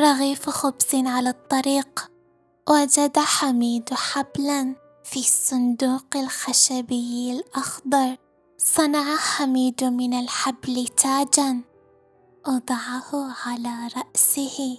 [0.00, 2.10] رغيف خبز على الطريق
[2.70, 8.16] وجد حميد حبلا في الصندوق الخشبي الأخضر.
[8.58, 11.60] صنع حميد من الحبل تاجا
[12.48, 14.78] وضعه على رأسه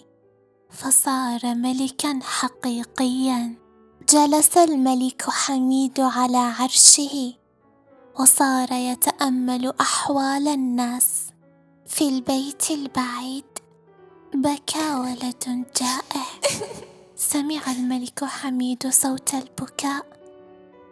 [0.70, 3.56] فصار ملكا حقيقيا.
[4.10, 7.34] جلس الملك حميد على عرشه
[8.20, 11.08] وصار يتأمل أحوال الناس
[11.86, 13.51] في البيت البعيد.
[14.34, 16.26] بكى ولد جائع.
[17.16, 20.06] سمع الملك حميد صوت البكاء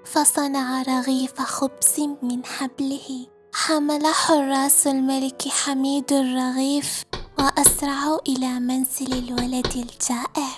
[0.05, 3.27] فصنع رغيف خبز من حبله.
[3.53, 7.03] حمل حراس الملك حميد الرغيف
[7.39, 10.49] واسرعوا إلى منزل الولد الجائع.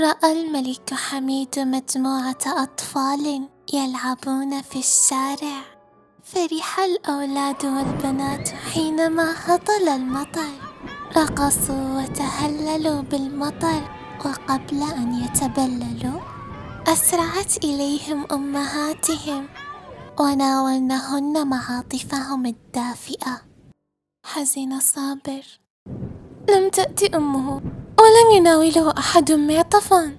[0.00, 5.62] رأى الملك حميد مجموعة أطفال يلعبون في الشارع.
[6.24, 10.65] فرح الأولاد والبنات حينما هطل المطر.
[11.14, 13.82] رقصوا وتهللوا بالمطر
[14.24, 16.20] وقبل أن يتبللوا.
[16.86, 19.48] أسرعت إليهم أمهاتهم
[20.20, 23.42] وناولنهن معاطفهم الدافئة.
[24.26, 25.44] حزن صابر.
[26.50, 27.50] لم تأت أمه
[28.00, 30.16] ولم يناوله أحد معطفا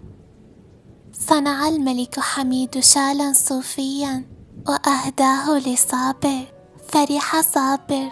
[1.13, 4.25] صنع الملك حميد شالا صوفيا
[4.67, 6.45] وأهداه لصابر.
[6.87, 8.09] فرح صابر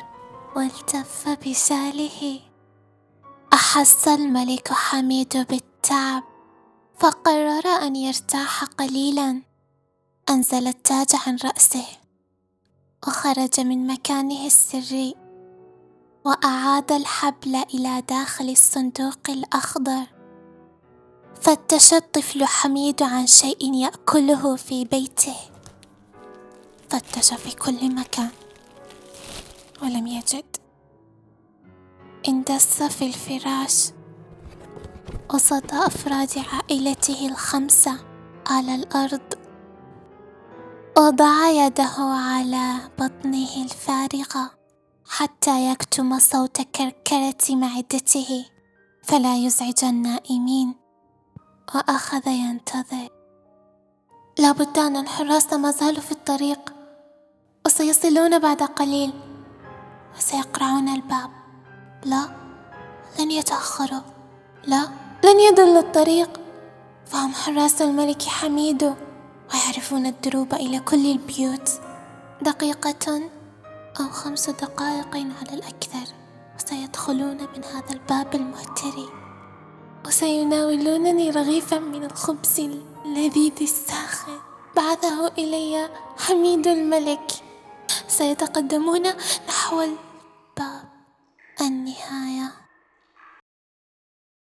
[0.56, 2.45] والتف بشاله.
[3.76, 6.24] احس الملك حميد بالتعب
[7.00, 9.42] فقرر أن يرتاح قليلا.
[10.30, 11.86] أنزل التاج عن رأسه
[13.08, 15.16] وخرج من مكانه السري
[16.26, 20.06] وأعاد الحبل إلى داخل الصندوق الأخضر.
[21.42, 25.38] فتش الطفل حميد عن شيء يأكله في بيته.
[26.90, 28.32] فتش في كل مكان
[29.82, 30.55] ولم يجد.
[32.28, 33.92] اندس في الفراش.
[35.34, 37.98] وسط أفراد عائلته الخمسة
[38.48, 39.34] على الأرض.
[40.98, 44.52] وضع يده على بطنه الفارغه
[45.10, 48.46] حتى يكتم صوت كركرة معدته.
[49.04, 50.76] فلا يزعج النائمين.
[51.76, 53.10] وأخذ ينتظر.
[54.40, 56.74] لابد أن الحراس ما زالوا في الطريق.
[57.66, 59.14] وسيصلون بعد قليل.
[60.18, 61.45] وسيقرعون الباب.
[62.06, 62.30] لا
[63.20, 64.02] لن يتأخروا
[64.64, 64.90] لا.
[65.24, 66.40] لن يضلوا الطريق.
[67.06, 68.84] فهم حراس الملك حميد
[69.54, 71.70] ويعرفون الدروب إلى كل البيوت.
[72.42, 73.30] دقيقة
[74.00, 76.14] أو خمس دقائق على الأكثر
[76.56, 79.10] وسيدخلون من هذا الباب المهتري.
[80.06, 82.60] وسيناولونني رغيفا من الخبز
[83.06, 84.38] اللذيذ الساخن.
[84.76, 87.32] بعثه إلي حميد الملك.
[88.08, 89.04] سيتقدمون
[89.48, 90.96] نحو الباب.
[91.58, 92.54] 很厉害呀。